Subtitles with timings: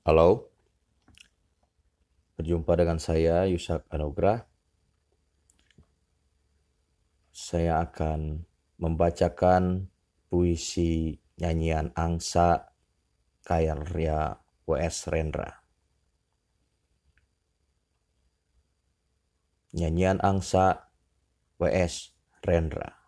[0.00, 0.48] Halo,
[2.40, 4.48] berjumpa dengan saya Yusak Anugrah.
[7.28, 8.48] Saya akan
[8.80, 9.92] membacakan
[10.32, 12.72] puisi nyanyian angsa
[13.44, 15.12] karya W.S.
[15.12, 15.60] Rendra.
[19.76, 20.88] Nyanyian angsa
[21.60, 22.16] W.S.
[22.40, 23.04] Rendra.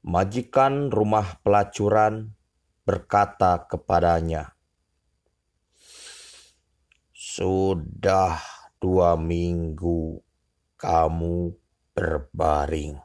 [0.00, 2.37] Majikan rumah pelacuran
[2.88, 4.56] berkata kepadanya,
[7.12, 8.40] "Sudah
[8.80, 10.24] dua minggu
[10.80, 11.52] kamu
[11.92, 12.96] berbaring.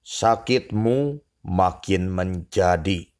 [0.00, 3.12] Sakitmu makin menjadi.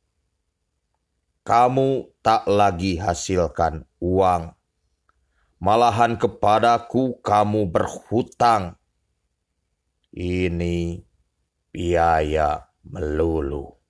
[1.45, 4.56] Kamu tak lagi hasilkan uang.
[5.61, 8.80] Malahan kepadaku kamu berhutang.
[10.09, 11.05] Ini
[11.69, 13.83] biaya melulu.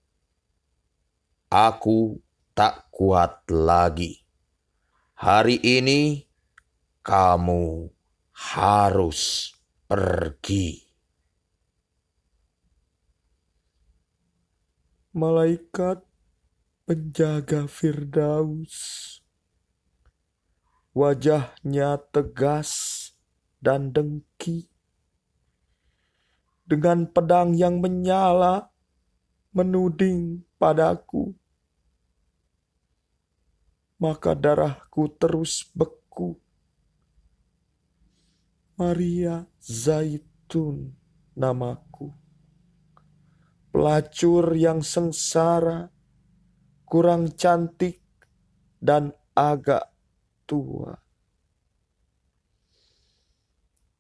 [1.54, 2.18] Aku
[2.50, 4.26] tak kuat lagi.
[5.14, 6.26] Hari ini
[7.06, 7.94] kamu
[8.34, 9.54] harus
[9.86, 10.82] pergi.
[15.14, 16.02] Malaikat
[16.90, 18.74] penjaga Firdaus,
[20.90, 22.74] wajahnya tegas
[23.62, 24.66] dan dengki
[26.66, 28.74] dengan pedang yang menyala
[29.54, 31.43] menuding padaku.
[33.98, 36.38] Maka darahku terus beku.
[38.74, 40.98] Maria Zaitun
[41.38, 42.10] namaku.
[43.70, 45.90] Pelacur yang sengsara,
[46.86, 48.02] kurang cantik,
[48.78, 49.90] dan agak
[50.46, 50.94] tua.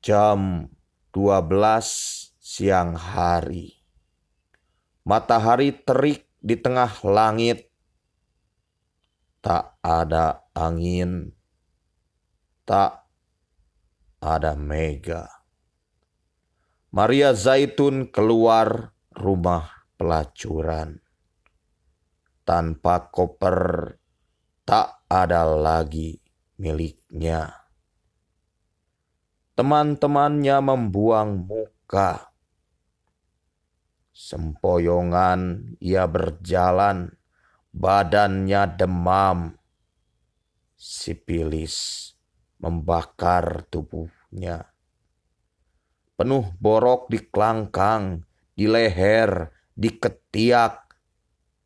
[0.04, 0.68] Jam
[1.16, 3.80] 12 siang hari.
[5.08, 7.63] Matahari terik di tengah langit.
[9.44, 11.36] Tak ada angin.
[12.64, 13.04] Tak
[14.24, 15.28] ada mega.
[16.96, 20.96] Maria Zaitun keluar rumah pelacuran.
[22.48, 23.92] Tanpa koper,
[24.64, 26.16] tak ada lagi
[26.56, 27.52] miliknya.
[29.52, 32.32] Teman-temannya membuang muka
[34.14, 37.18] Sempoyongan ia berjalan,
[37.74, 39.58] badannya demam.
[40.78, 42.10] Sipilis
[42.62, 44.70] membakar tubuhnya.
[46.14, 48.22] Penuh borok di kelangkang,
[48.54, 50.94] di leher, di ketiak,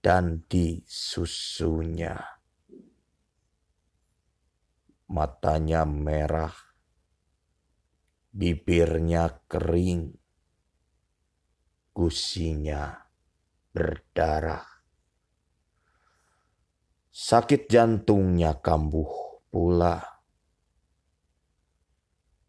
[0.01, 2.17] dan di susunya.
[5.13, 6.55] Matanya merah,
[8.33, 10.17] bibirnya kering,
[11.93, 12.97] gusinya
[13.75, 14.78] berdarah.
[17.19, 19.99] Sakit jantungnya kambuh pula.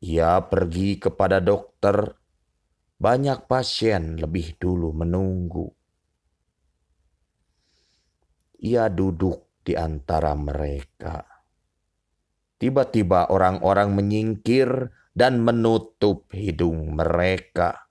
[0.05, 2.13] Ia pergi kepada dokter.
[3.01, 5.73] Banyak pasien lebih dulu menunggu.
[8.61, 11.25] Ia duduk di antara mereka.
[12.61, 14.69] Tiba-tiba orang-orang menyingkir
[15.17, 17.89] dan menutup hidung mereka.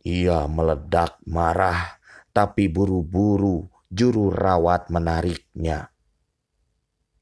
[0.00, 2.00] Ia meledak marah,
[2.32, 5.88] tapi buru-buru juru rawat menariknya.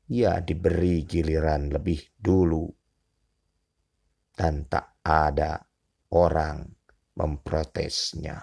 [0.07, 2.71] Ia diberi giliran lebih dulu,
[4.39, 5.59] dan tak ada
[6.15, 6.63] orang
[7.19, 8.39] memprotesnya.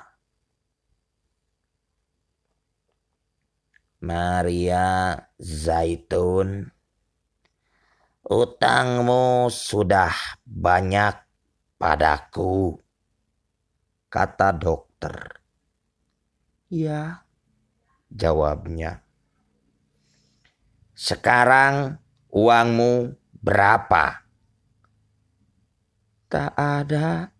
[4.03, 6.67] Maria Zaitun,
[8.27, 10.11] utangmu sudah
[10.43, 11.15] banyak
[11.79, 12.75] padaku
[14.11, 15.39] kata dokter.
[16.67, 17.23] Ya,
[18.13, 19.01] jawabnya.
[20.93, 21.97] Sekarang
[22.29, 24.23] uangmu berapa?
[26.29, 27.33] Tak ada.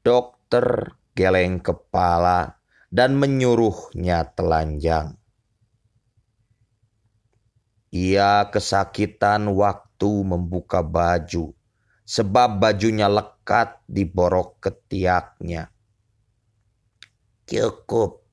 [0.00, 2.56] Dokter geleng kepala
[2.88, 5.20] dan menyuruhnya telanjang.
[7.88, 11.56] Ia kesakitan waktu membuka baju
[12.08, 15.68] sebab bajunya lekat di borok ketiaknya.
[17.48, 18.27] Cukup.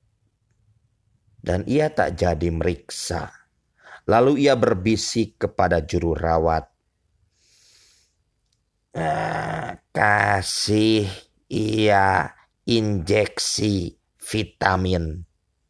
[1.46, 3.30] Dan ia tak jadi meriksa.
[4.10, 6.66] Lalu ia berbisik kepada juru rawat.
[8.98, 11.06] Ah, kasih
[11.46, 12.34] ia
[12.66, 15.22] injeksi vitamin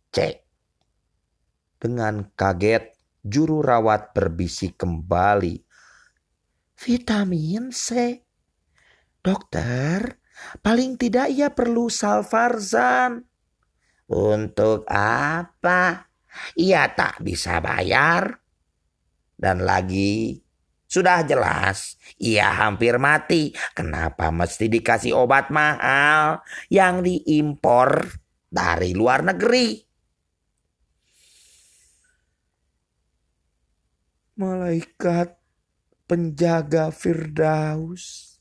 [0.09, 0.41] C.
[1.77, 5.61] Dengan kaget, juru rawat berbisik kembali
[6.77, 8.21] Vitamin C.
[9.21, 10.21] Dokter,
[10.61, 13.25] Paling tidak ia perlu salvarzan.
[14.07, 16.07] Untuk apa?
[16.55, 18.39] Ia tak bisa bayar.
[19.37, 20.41] Dan lagi
[20.87, 23.51] sudah jelas ia hampir mati.
[23.75, 28.07] Kenapa mesti dikasih obat mahal yang diimpor
[28.47, 29.83] dari luar negeri?
[34.37, 35.37] Malaikat
[36.07, 38.37] penjaga Firdaus.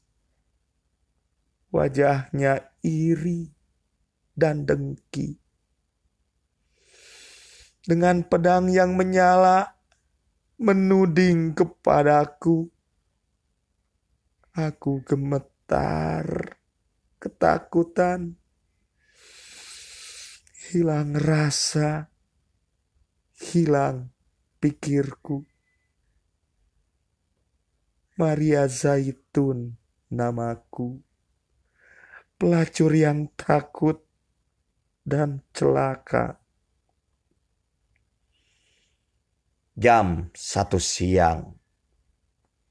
[1.73, 3.51] Wajahnya iri
[4.31, 5.44] dan dengki.
[7.85, 9.77] Dengan pedang yang menyala,
[10.57, 12.65] menuding kepadaku.
[14.55, 16.57] Aku gemetar,
[17.21, 18.39] ketakutan,
[20.71, 22.09] hilang rasa,
[23.37, 24.09] hilang
[24.57, 25.45] pikirku.
[28.15, 29.75] Maria Zaitun
[30.07, 31.03] namaku,
[32.39, 33.99] pelacur yang takut
[35.03, 36.44] dan celaka.
[39.75, 41.51] Jam satu siang,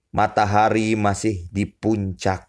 [0.08, 2.48] matahari masih di puncak.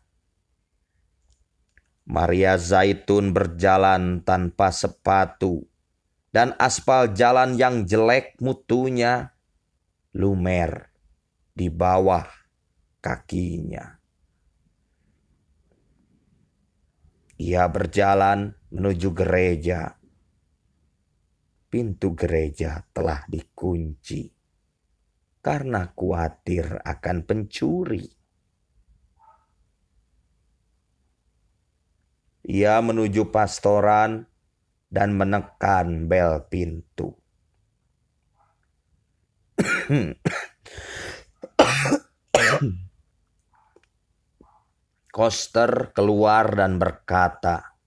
[2.08, 5.68] Maria Zaitun berjalan tanpa sepatu,
[6.32, 9.36] dan aspal jalan yang jelek mutunya
[10.16, 10.88] lumer
[11.52, 12.24] di bawah
[13.04, 14.00] kakinya.
[17.44, 20.00] Ia berjalan menuju gereja.
[21.68, 24.35] Pintu gereja telah dikunci
[25.46, 28.10] karena khawatir akan pencuri.
[32.50, 34.26] Ia menuju pastoran
[34.90, 37.14] dan menekan bel pintu.
[45.14, 47.78] Koster keluar dan berkata,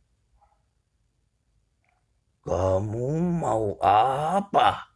[2.47, 3.11] "Kamu
[3.43, 4.88] mau apa?"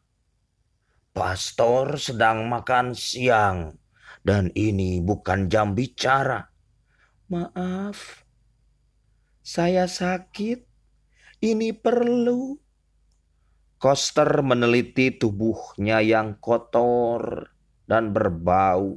[1.12, 3.76] Pastor sedang makan siang
[4.24, 6.48] dan ini bukan jam bicara.
[7.28, 8.24] Maaf,
[9.44, 10.64] saya sakit.
[11.42, 12.56] Ini perlu.
[13.76, 17.50] Koster meneliti tubuhnya yang kotor
[17.84, 18.96] dan berbau,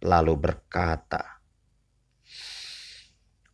[0.00, 1.42] lalu berkata,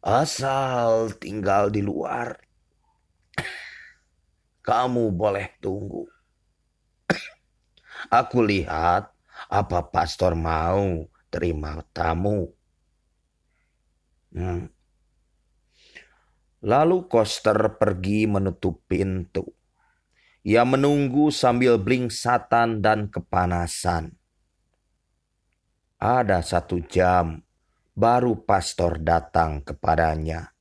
[0.05, 2.39] Asal tinggal di luar,
[4.69, 6.16] kamu boleh tunggu.
[8.11, 9.11] Aku lihat
[9.51, 12.55] apa pastor mau terima tamu.
[14.31, 14.71] Hmm.
[16.67, 19.47] Lalu Koster pergi menutup pintu.
[20.47, 24.15] Ia menunggu sambil blingsatan dan kepanasan.
[25.99, 27.43] Ada satu jam
[27.97, 30.55] baru pastor datang kepadanya.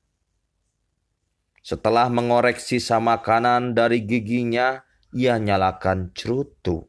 [1.66, 6.84] Setelah mengorek sisa makanan dari giginya, ia nyalakan cerutu,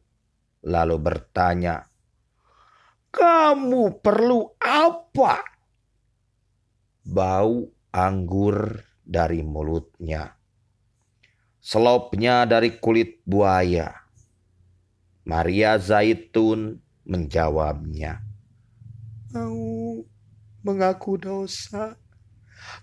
[0.67, 1.87] lalu bertanya,
[3.07, 5.39] "Kamu perlu apa?"
[7.07, 10.35] Bau anggur dari mulutnya,
[11.63, 13.95] selopnya dari kulit buaya.
[15.23, 18.19] Maria Zaitun menjawabnya,
[19.31, 20.03] "Mau
[20.67, 21.95] mengaku dosa.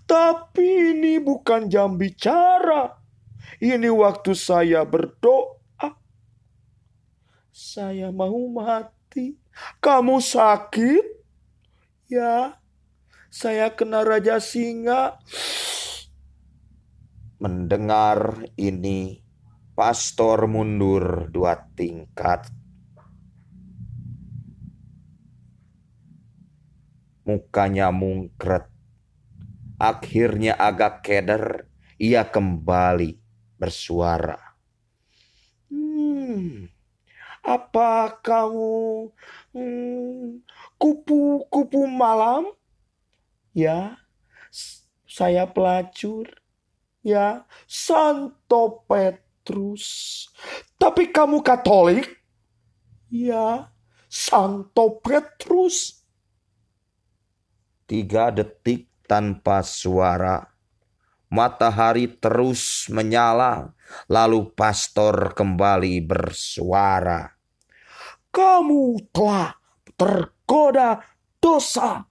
[0.09, 3.04] Tapi ini bukan jam bicara.
[3.59, 5.95] Ini waktu saya berdoa.
[7.55, 9.39] Saya mau mati.
[9.79, 11.05] Kamu sakit?
[12.11, 12.59] Ya,
[13.31, 15.17] saya kena raja singa.
[17.39, 19.23] Mendengar ini,
[19.75, 22.47] pastor mundur dua tingkat
[27.25, 28.69] Mukanya mungkret.
[29.81, 31.65] Akhirnya agak keder,
[31.97, 33.24] ia kembali
[33.59, 34.39] bersuara.
[35.71, 36.69] Hmm,
[37.45, 39.09] apa kamu
[40.77, 42.43] kupu-kupu hmm, malam?
[43.55, 43.99] Ya,
[45.05, 46.27] saya pelacur.
[47.05, 50.25] Ya, Santo Petrus.
[50.81, 52.17] Tapi kamu Katolik?
[53.13, 53.69] Ya,
[54.09, 56.01] Santo Petrus.
[57.85, 60.54] Tiga detik tanpa suara.
[61.29, 63.73] Matahari terus menyala,
[64.05, 67.33] lalu pastor kembali bersuara.
[68.29, 69.57] Kamu telah
[69.97, 71.01] tergoda
[71.41, 72.05] dosa.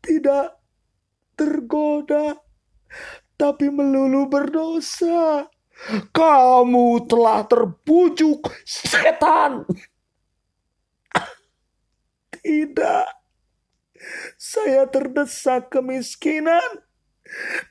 [0.00, 0.48] Tidak
[1.36, 2.40] tergoda,
[3.36, 5.44] tapi melulu berdosa.
[6.14, 9.68] Kamu telah terbujuk setan.
[12.40, 13.15] Tidak.
[14.36, 16.84] Saya terdesak kemiskinan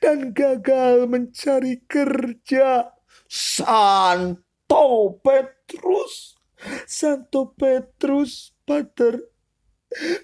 [0.02, 2.92] dan gagal mencari kerja.
[3.26, 6.38] Santo Petrus,
[6.86, 9.18] Santo Petrus, Pater,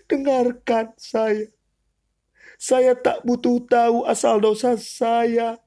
[0.07, 1.51] dengarkan saya.
[2.63, 5.59] Saya tak butuh tahu asal dosa saya.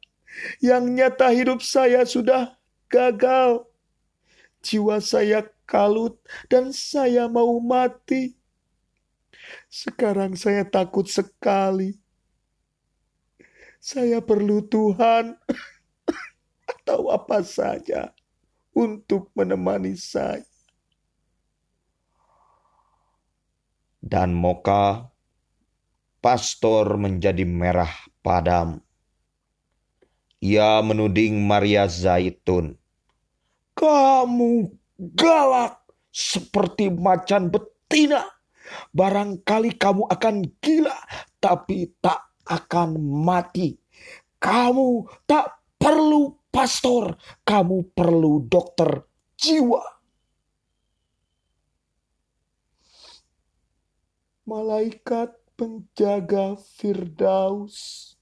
[0.64, 2.56] Yang nyata hidup saya sudah
[2.88, 3.68] gagal.
[4.64, 6.16] Jiwa saya kalut
[6.48, 8.40] dan saya mau mati.
[9.72, 11.98] Sekarang saya takut sekali.
[13.80, 15.38] Saya perlu Tuhan
[16.74, 18.10] atau apa saja
[18.74, 20.44] untuk menemani saya.
[24.06, 25.10] Dan Moka
[26.22, 27.90] pastor menjadi merah
[28.26, 28.82] padam.
[30.42, 32.78] Ia menuding Maria Zaitun.
[33.74, 35.82] Kamu galak
[36.14, 38.35] seperti macan betina.
[38.92, 40.98] Barangkali kamu akan gila,
[41.38, 43.74] tapi tak akan mati.
[44.38, 49.06] Kamu tak perlu pastor, kamu perlu dokter
[49.36, 49.82] jiwa.
[54.46, 58.14] Malaikat penjaga Firdaus.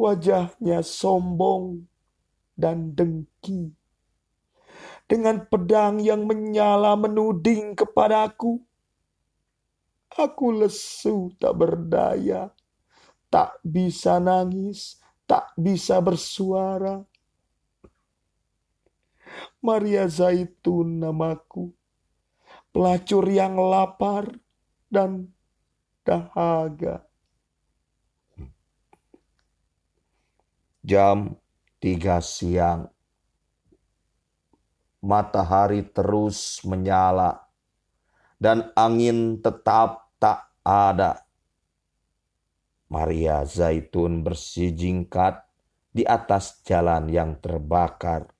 [0.00, 1.84] Wajahnya sombong
[2.56, 3.79] dan dengki.
[5.10, 8.62] Dengan pedang yang menyala menuding kepadaku.
[10.14, 12.54] Aku lesu tak berdaya,
[13.26, 17.02] tak bisa nangis, tak bisa bersuara.
[19.62, 21.74] Maria Zaitun namaku,
[22.70, 24.30] pelacur yang lapar
[24.90, 25.30] dan
[26.06, 27.06] dahaga.
[30.82, 31.34] Jam
[31.78, 32.99] tiga siang.
[35.00, 37.50] Matahari terus menyala
[38.40, 41.28] dan angin tetap tak ada.
[42.90, 45.44] Maria Zaitun bersijingkat
[45.92, 48.32] di atas jalan yang terbakar.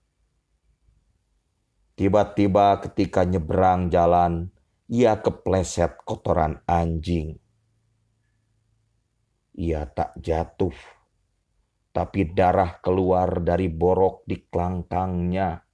[1.95, 4.49] Tiba-tiba ketika nyebrang jalan,
[4.89, 7.37] ia kepleset kotoran anjing.
[9.55, 10.75] Ia tak jatuh,
[11.93, 15.70] tapi darah keluar dari borok di kelangkangnya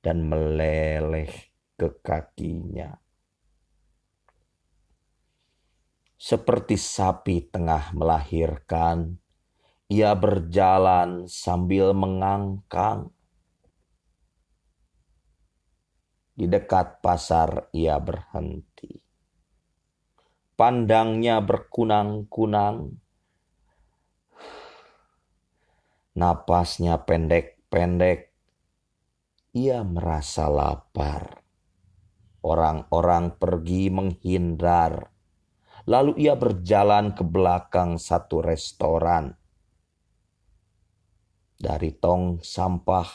[0.00, 1.30] dan meleleh
[1.76, 2.96] ke kakinya.
[6.20, 9.16] Seperti sapi tengah melahirkan,
[9.88, 13.08] ia berjalan sambil mengangkang
[16.40, 18.96] Di dekat pasar ia berhenti.
[20.56, 22.96] Pandangnya berkunang-kunang.
[26.16, 28.29] Napasnya pendek-pendek.
[29.50, 31.42] Ia merasa lapar.
[32.38, 35.10] Orang-orang pergi menghindar.
[35.90, 39.34] Lalu ia berjalan ke belakang satu restoran.
[41.58, 43.10] Dari tong sampah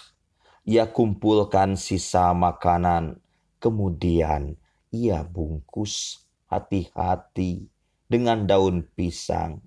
[0.67, 3.23] ia kumpulkan sisa makanan,
[3.63, 4.59] kemudian
[4.91, 6.19] ia bungkus
[6.51, 7.71] hati-hati
[8.11, 9.63] dengan daun pisang,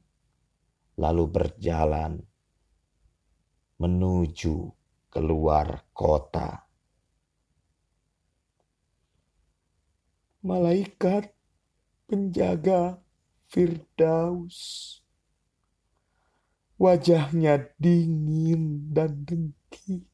[1.00, 2.20] lalu berjalan
[3.80, 4.77] menuju
[5.08, 6.68] keluar kota.
[10.44, 11.34] Malaikat
[12.08, 13.02] penjaga
[13.48, 15.00] Firdaus.
[16.78, 20.06] Wajahnya dingin dan dengki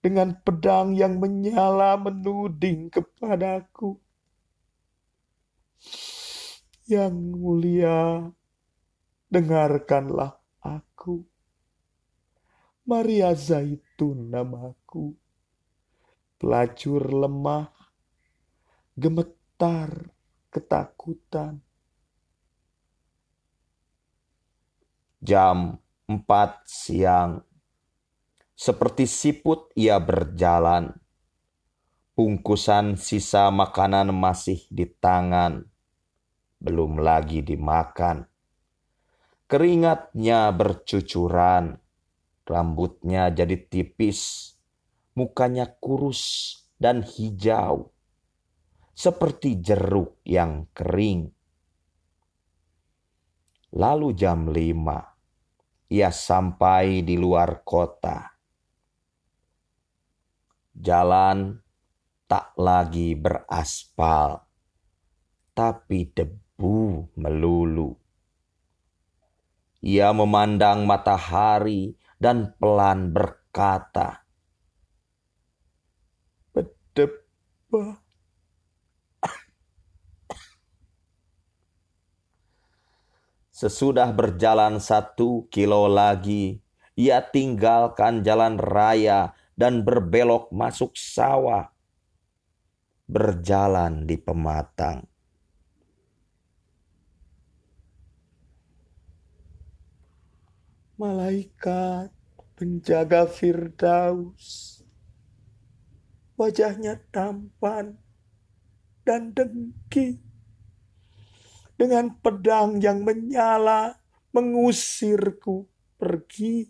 [0.00, 4.00] dengan pedang yang menyala menuding kepadaku.
[6.90, 8.26] Yang mulia,
[9.30, 11.29] dengarkanlah aku.
[12.90, 15.14] Maria Zaitun namaku.
[16.42, 17.70] Pelacur lemah,
[18.98, 20.10] gemetar
[20.50, 21.62] ketakutan.
[25.22, 25.78] Jam
[26.10, 27.46] empat siang
[28.58, 30.90] seperti siput ia berjalan.
[32.18, 35.62] Bungkusan sisa makanan masih di tangan,
[36.58, 38.26] belum lagi dimakan.
[39.46, 41.78] Keringatnya bercucuran,
[42.50, 44.52] rambutnya jadi tipis,
[45.14, 46.50] mukanya kurus
[46.82, 47.94] dan hijau,
[48.90, 51.30] seperti jeruk yang kering.
[53.70, 54.98] Lalu jam lima,
[55.86, 58.40] ia sampai di luar kota
[60.80, 61.60] Jalan
[62.24, 64.48] tak lagi beraspal,
[65.52, 67.92] tapi debu melulu.
[69.84, 74.28] Ia memandang matahari dan pelan berkata,
[76.52, 78.04] "Bedebah."
[83.48, 86.64] Sesudah berjalan satu kilo lagi,
[86.96, 91.68] ia tinggalkan jalan raya dan berbelok masuk sawah.
[93.04, 95.09] Berjalan di pematang.
[101.00, 102.12] Malaikat
[102.60, 104.84] penjaga Firdaus.
[106.36, 107.96] Wajahnya tampan
[109.00, 110.20] dan dengki
[111.80, 113.96] dengan pedang yang menyala
[114.36, 115.64] mengusirku
[115.96, 116.68] pergi.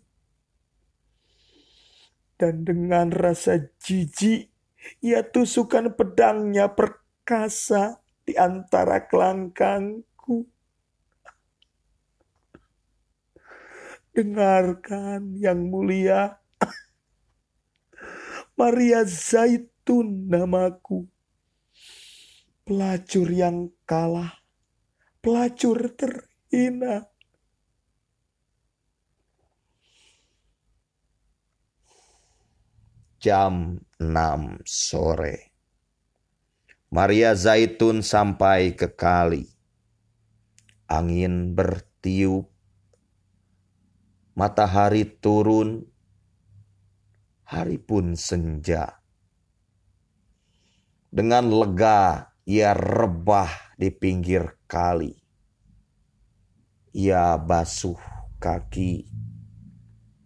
[2.38, 4.46] Dan dengan rasa jijik,
[5.02, 10.46] ia tusukkan pedangnya perkasa di antara kelangkangku.
[14.20, 16.36] Dengarkan yang mulia,
[18.60, 21.08] Maria Zaitun namaku,
[22.68, 24.40] pelacur yang kalah
[25.20, 27.08] pelacur terhina.
[33.20, 35.52] Jam 6 sore.
[36.90, 39.44] Maria Zaitun sampai ke kali.
[40.88, 42.49] Angin bertiup.
[44.40, 45.84] Matahari turun.
[47.44, 49.04] Hari pun senja.
[51.12, 55.12] Dengan lega ia rebah di pinggir kali.
[56.96, 58.00] Ia basuh
[58.40, 59.12] kaki,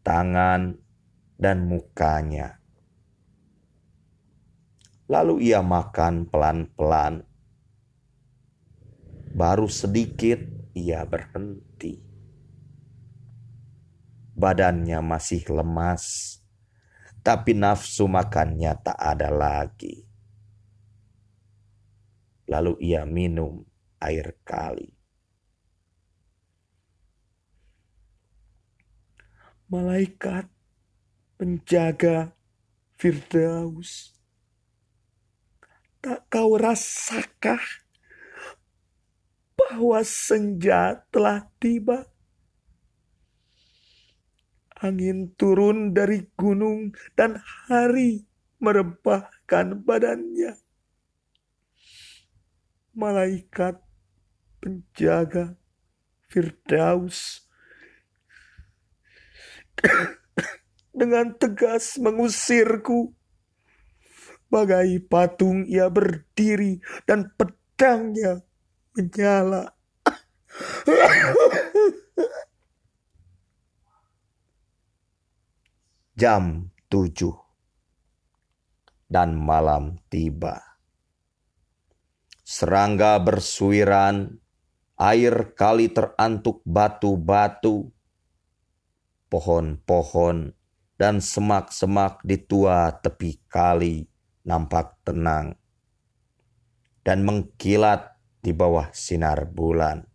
[0.06, 0.78] tangan,
[1.34, 2.62] dan mukanya.
[5.10, 7.26] Lalu ia makan pelan-pelan.
[9.34, 10.38] Baru sedikit
[10.70, 12.13] ia berhenti.
[14.34, 16.36] Badannya masih lemas,
[17.22, 20.04] tapi nafsu makannya tak ada lagi.
[22.50, 23.64] Lalu ia minum
[24.02, 24.92] air kali.
[29.70, 30.50] Malaikat
[31.40, 32.36] penjaga
[33.00, 34.12] Firdaus.
[36.04, 37.64] Tak kau rasakah
[39.56, 42.13] bahwa senja telah tiba?
[44.84, 48.28] Angin turun dari gunung dan hari
[48.60, 50.60] merebahkan badannya.
[52.92, 53.80] Malaikat
[54.60, 55.56] penjaga
[56.28, 57.48] Firdaus
[61.00, 63.16] dengan tegas mengusirku.
[64.52, 68.44] Bagai patung ia berdiri dan pedangnya
[68.92, 69.72] menyala.
[76.14, 77.34] Jam tujuh
[79.10, 80.62] dan malam tiba.
[82.46, 84.38] Serangga bersuiran
[84.94, 87.90] air kali terantuk batu-batu,
[89.26, 90.54] pohon-pohon,
[90.94, 94.06] dan semak-semak di tua tepi kali
[94.46, 95.58] nampak tenang
[97.02, 100.06] dan mengkilat di bawah sinar bulan.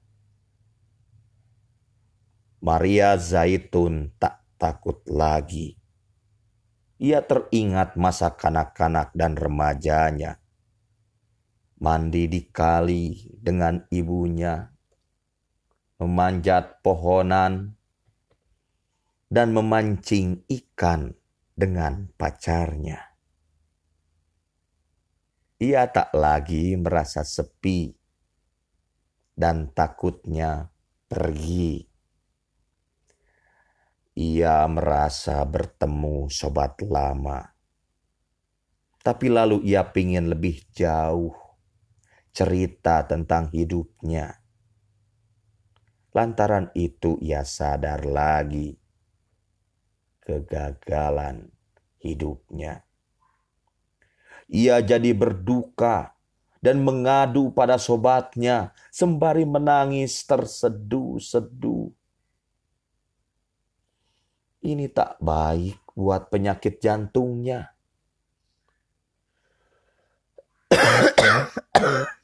[2.64, 5.76] Maria Zaitun tak takut lagi.
[7.00, 10.40] Ia teringat masa kanak-kanak dan remajanya
[11.80, 14.68] mandi di kali dengan ibunya,
[16.00, 17.76] memanjat pohonan,
[19.32, 21.16] dan memancing ikan
[21.56, 23.16] dengan pacarnya.
[25.60, 27.92] Ia tak lagi merasa sepi
[29.36, 30.72] dan takutnya
[31.08, 31.89] pergi.
[34.20, 37.56] Ia merasa bertemu sobat lama.
[39.00, 41.32] Tapi lalu ia ingin lebih jauh
[42.36, 44.44] cerita tentang hidupnya.
[46.12, 48.76] Lantaran itu ia sadar lagi
[50.20, 51.48] kegagalan
[52.04, 52.84] hidupnya.
[54.52, 56.12] Ia jadi berduka
[56.60, 61.99] dan mengadu pada sobatnya sembari menangis terseduh-seduh.
[64.60, 67.72] Ini tak baik buat penyakit jantungnya.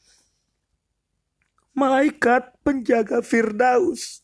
[1.76, 4.24] malaikat penjaga Firdaus.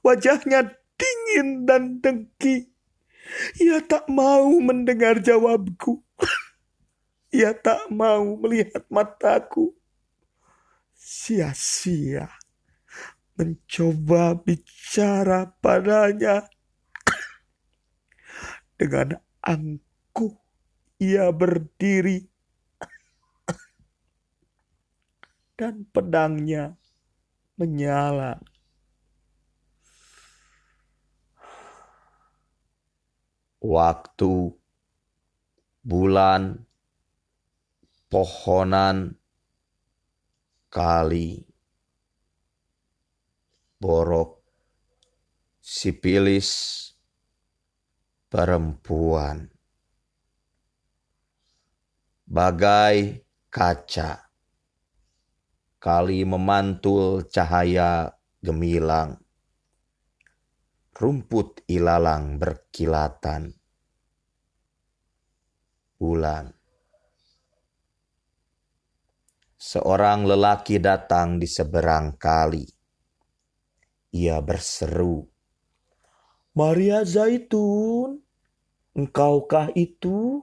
[0.00, 2.70] Wajahnya dingin dan dengki.
[3.60, 6.00] Ia tak mau mendengar jawabku.
[7.36, 9.74] Ia tak mau melihat mataku.
[10.94, 12.30] Sia-sia
[13.36, 16.46] mencoba bicara padanya.
[18.78, 20.38] Dengan angkuh
[21.02, 22.22] ia berdiri
[25.58, 26.78] dan pedangnya
[27.58, 28.38] menyala.
[33.58, 34.54] Waktu,
[35.82, 36.62] bulan,
[38.06, 39.18] pohonan,
[40.70, 41.42] kali,
[43.82, 44.38] borok,
[45.58, 46.50] sipilis,
[48.28, 49.48] perempuan.
[52.28, 54.28] Bagai kaca,
[55.80, 58.12] kali memantul cahaya
[58.44, 59.16] gemilang.
[60.92, 63.54] Rumput ilalang berkilatan.
[65.96, 66.52] Bulan.
[69.58, 72.66] Seorang lelaki datang di seberang kali.
[74.14, 75.22] Ia berseru,
[76.58, 78.18] Maria Zaitun,
[78.90, 80.42] engkaukah itu?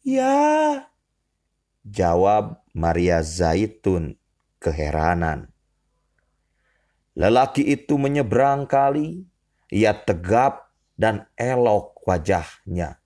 [0.00, 0.88] Ya,
[1.84, 4.16] jawab Maria Zaitun
[4.56, 5.52] keheranan.
[7.12, 9.28] Lelaki itu menyeberang kali,
[9.68, 12.96] ia tegap dan elok wajahnya.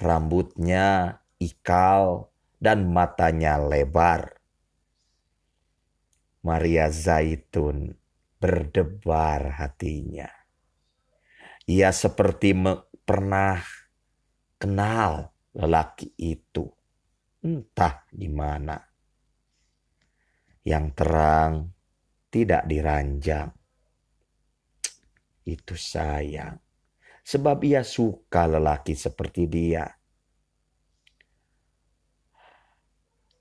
[0.00, 4.40] Rambutnya ikal dan matanya lebar.
[6.40, 8.00] Maria Zaitun
[8.40, 10.37] berdebar hatinya.
[11.68, 12.56] Ia seperti
[13.04, 13.60] pernah
[14.56, 16.64] kenal lelaki itu.
[17.44, 18.80] Entah di mana.
[20.64, 21.52] Yang terang
[22.32, 23.52] tidak diranjang.
[25.44, 26.56] Itu sayang.
[27.20, 29.84] Sebab ia suka lelaki seperti dia.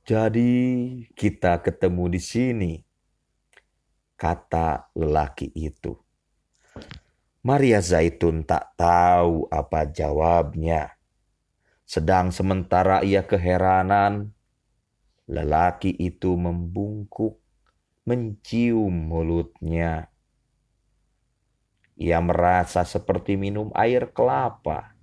[0.08, 0.52] Jadi
[1.16, 2.74] kita ketemu di sini,
[4.16, 6.07] kata lelaki itu.
[7.48, 11.00] Maria Zaitun tak tahu apa jawabnya.
[11.88, 14.36] Sedang sementara ia keheranan,
[15.32, 17.40] lelaki itu membungkuk,
[18.04, 20.12] mencium mulutnya.
[21.96, 25.00] Ia merasa seperti minum air kelapa.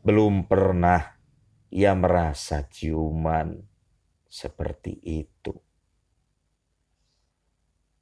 [0.00, 1.20] Belum pernah
[1.68, 3.60] ia merasa ciuman
[4.24, 5.31] seperti itu.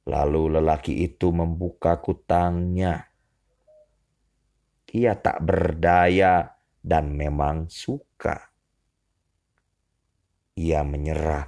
[0.09, 3.11] Lalu lelaki itu membuka kutangnya.
[4.91, 8.51] Ia tak berdaya dan memang suka.
[10.57, 11.47] Ia menyerah.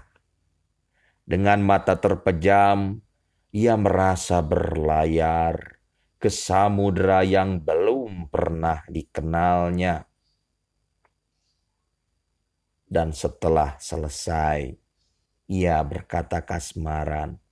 [1.23, 3.03] Dengan mata terpejam,
[3.51, 5.83] ia merasa berlayar
[6.23, 10.07] ke samudera yang belum pernah dikenalnya.
[12.87, 14.71] Dan setelah selesai,
[15.51, 17.42] ia berkata kasmaran,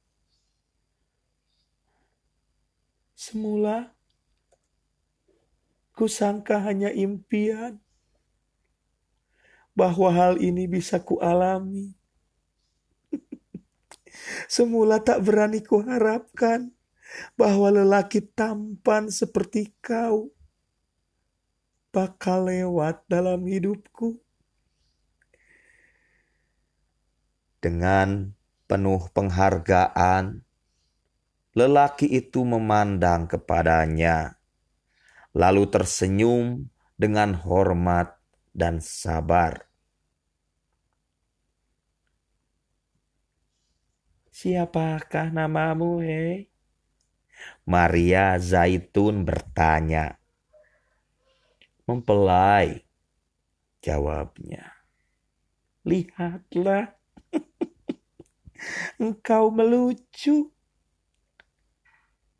[3.21, 3.93] Semula
[5.93, 7.77] kusangka hanya impian
[9.77, 11.93] bahwa hal ini bisa kualami.
[14.49, 16.73] Semula tak berani kuharapkan
[17.37, 20.33] bahwa lelaki tampan seperti kau
[21.93, 24.17] bakal lewat dalam hidupku.
[27.61, 28.33] Dengan
[28.65, 30.41] penuh penghargaan,
[31.51, 34.39] lelaki itu memandang kepadanya,
[35.35, 38.15] lalu tersenyum dengan hormat
[38.55, 39.67] dan sabar.
[44.31, 46.49] Siapakah namamu, hei?
[47.67, 50.17] Maria Zaitun bertanya.
[51.85, 52.85] Mempelai,
[53.83, 54.81] jawabnya.
[55.83, 56.93] Lihatlah,
[59.01, 60.50] engkau melucu.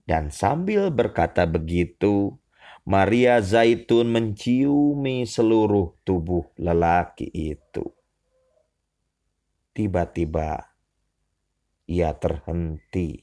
[0.06, 2.36] Dan sambil berkata begitu,
[2.82, 7.86] Maria Zaitun menciumi seluruh tubuh lelaki itu.
[9.72, 10.72] Tiba-tiba
[11.86, 13.22] ia terhenti.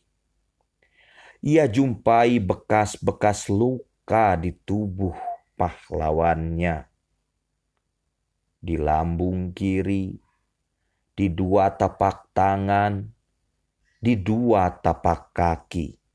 [1.42, 5.14] Ia jumpai bekas-bekas luka di tubuh
[5.58, 6.86] pahlawannya.
[8.58, 10.18] Di lambung kiri,
[11.14, 13.06] di dua tapak tangan,
[13.98, 16.07] di dua tapak kaki.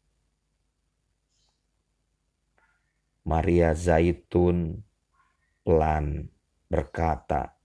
[3.23, 4.83] Maria Zaitun
[5.63, 6.27] pelan
[6.67, 7.55] berkata,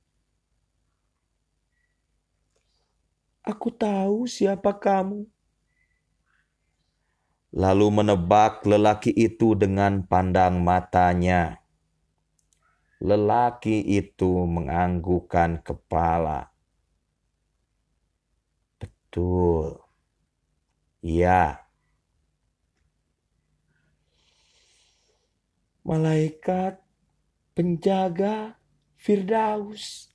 [3.42, 5.24] Aku tahu siapa kamu.
[7.48, 11.56] Lalu menebak lelaki itu dengan pandang matanya.
[13.00, 16.52] Lelaki itu menganggukkan kepala.
[18.76, 19.80] Betul.
[21.00, 21.67] Ya,
[25.88, 26.76] malaikat
[27.56, 28.60] penjaga
[29.00, 30.12] Firdaus.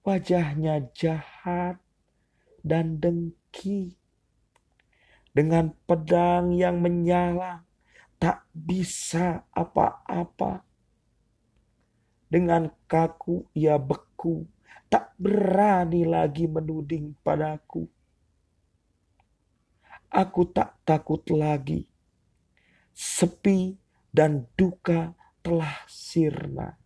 [0.00, 1.76] Wajahnya jahat
[2.64, 4.00] dan dengki.
[5.36, 7.68] Dengan pedang yang menyala
[8.16, 10.64] tak bisa apa-apa.
[12.32, 14.48] Dengan kaku ia beku,
[14.88, 17.84] tak berani lagi menuding padaku.
[20.08, 21.84] Aku tak takut lagi.
[22.96, 23.85] Sepi
[24.16, 25.12] dan duka
[25.44, 26.80] telah sirna.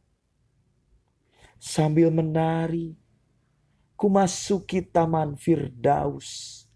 [1.62, 2.98] Sambil menari,
[3.94, 6.66] ku masuki taman Firdaus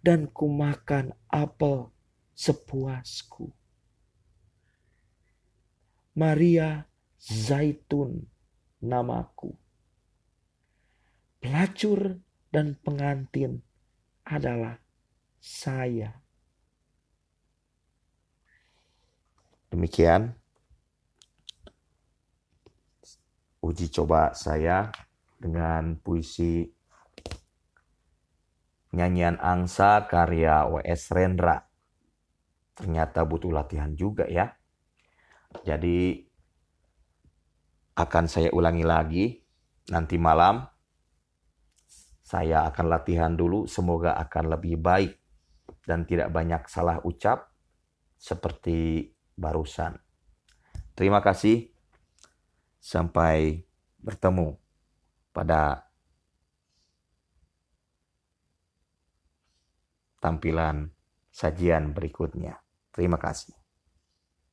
[0.00, 1.92] dan ku makan apel
[2.32, 3.52] sepuasku.
[6.16, 6.88] Maria
[7.20, 8.24] Zaitun
[8.80, 9.52] namaku.
[11.36, 12.16] Pelacur
[12.48, 13.60] dan pengantin
[14.24, 14.80] adalah
[15.36, 16.24] saya.
[19.70, 20.34] Demikian
[23.62, 24.90] uji coba saya
[25.38, 26.66] dengan puisi
[28.90, 31.14] nyanyian angsa karya W.S.
[31.14, 31.62] Rendra.
[32.74, 34.50] Ternyata butuh latihan juga ya.
[35.62, 36.18] Jadi
[37.94, 39.24] akan saya ulangi lagi
[39.92, 40.66] nanti malam.
[42.26, 45.18] Saya akan latihan dulu, semoga akan lebih baik
[45.82, 47.50] dan tidak banyak salah ucap
[48.14, 49.96] seperti barusan.
[50.92, 51.72] Terima kasih.
[52.76, 53.64] Sampai
[53.96, 54.56] bertemu
[55.32, 55.88] pada
[60.20, 60.92] tampilan
[61.32, 62.60] sajian berikutnya.
[62.92, 63.59] Terima kasih.